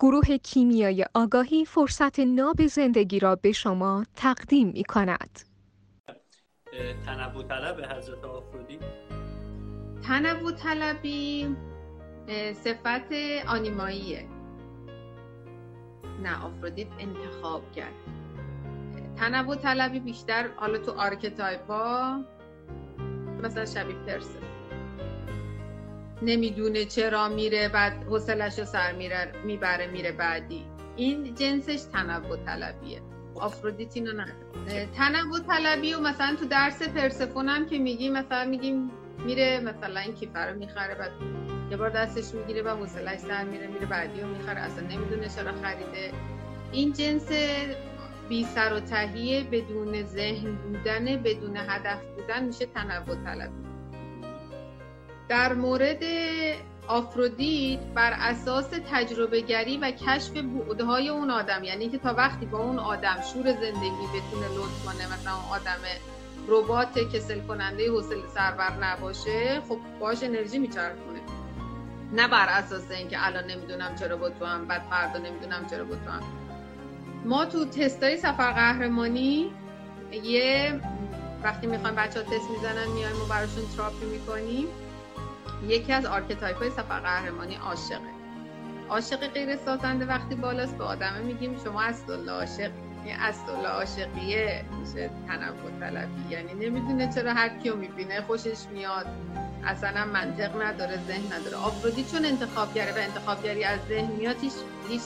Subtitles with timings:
[0.00, 5.40] گروه کیمیای آگاهی فرصت ناب زندگی را به شما تقدیم می کند.
[7.06, 8.78] تنوع طلب حضرت آفرودیت.
[10.02, 11.56] تنوع طلبی
[12.54, 13.12] صفت
[13.48, 14.26] آنیماییه.
[16.22, 17.94] نه آفرودیت انتخاب کرد.
[19.16, 22.20] تنوع طلبی بیشتر حالا تو archetype ا
[23.42, 24.57] مثلا شبیه پرسه.
[26.22, 30.64] نمی‌دونه چرا میره بعد حوصلش رو سر میره می‌بره میره بعدی.
[30.96, 33.00] این جنسش تنوع طلبیه
[33.34, 38.90] آفرودیت اینو نداره تنوع طلبی و مثلا تو درس پرسفون هم که میگیم مثلا میگیم
[39.24, 41.10] میره مثلا این کیفه رو می‌خره بعد
[41.70, 45.52] یه بار دستش می‌گیره و حوصلش سر میره میره بعدی رو می‌خره اصلا نمی‌دونه چرا
[45.62, 46.12] خریده.
[46.72, 47.28] این جنس
[48.28, 53.68] بی سر و تهیه بدون ذهن بودن بدون هدف بودن میشه تنوع طلبی
[55.28, 56.02] در مورد
[56.88, 62.58] آفرودیت بر اساس تجربه گری و کشف بعدهای اون آدم یعنی که تا وقتی با
[62.58, 65.78] اون آدم شور زندگی بتونه لطف کنه مثلا اون آدم
[66.48, 71.20] ربات کسل کننده حوصله سربر نباشه خب باش انرژی میچرخونه.
[72.12, 75.94] نه بر اساس اینکه الان نمی‌دونم چرا با تو هم بعد فردا نمی‌دونم چرا با
[75.94, 76.22] تو هم.
[77.24, 79.52] ما تو تستای سفر قهرمانی
[80.22, 80.80] یه
[81.42, 84.66] وقتی می‌خوایم بچه ها تست می‌زنن میایم و براشون تراپی می‌کنیم.
[85.66, 88.18] یکی از archetype های سفر قهرمانی عاشقه.
[88.88, 92.70] عاشق غیر سازنده وقتی بالاست به آدمه میگیم شما اصلا عاشق
[93.04, 96.30] این اصلا عاشقیه میشه تنوع طلبی.
[96.30, 99.06] یعنی نمی‌دونه چرا هر کیو می‌بینه خوشش میاد.
[99.64, 101.56] اصلا منطق نداره ذهن نداره.
[101.56, 104.36] آفرودیت چون انتخابگره و انتخابگری از ذهن میاد
[104.88, 105.02] هیچ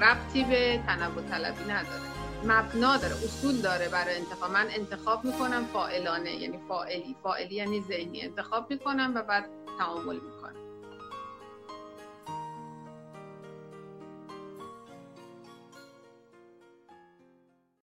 [0.00, 2.19] ربطی به تنوع طلبی نداره.
[2.44, 4.50] مبنا داره اصول داره برای انتخاب.
[4.50, 8.22] من انتخاب می‌کنم فاعلانه یعنی فاعلی فاعلی یعنی ذهنی.
[8.22, 10.79] انتخاب می‌کنم و بعد تعامل می‌کنم.